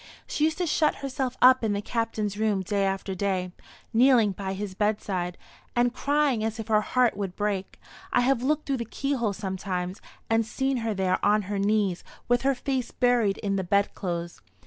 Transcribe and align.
She 0.25 0.45
used 0.45 0.57
to 0.57 0.65
shut 0.65 0.95
herself 1.05 1.37
up 1.43 1.63
in 1.63 1.73
the 1.73 1.79
Captain's 1.83 2.35
room 2.35 2.63
day 2.63 2.85
after 2.85 3.13
day, 3.13 3.51
kneeling 3.93 4.31
by 4.31 4.53
his 4.53 4.73
bedside, 4.73 5.37
and 5.75 5.93
crying 5.93 6.43
as 6.43 6.59
if 6.59 6.69
her 6.69 6.81
heart 6.81 7.15
would 7.15 7.35
break. 7.35 7.79
I 8.11 8.21
have 8.21 8.41
looked 8.41 8.65
through 8.65 8.77
the 8.77 8.85
keyhole 8.85 9.33
sometimes, 9.33 10.01
and 10.27 10.43
seen 10.43 10.77
her 10.77 10.95
there 10.95 11.23
on 11.23 11.43
her 11.43 11.59
knees, 11.59 12.03
with 12.27 12.41
her 12.41 12.55
face 12.55 12.89
buried 12.89 13.37
in 13.43 13.57
the 13.57 13.63
bedclothes. 13.63 14.41